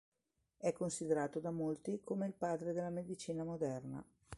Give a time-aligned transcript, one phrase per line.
[0.57, 4.03] È considerato da molti come "il padre della medicina moderna".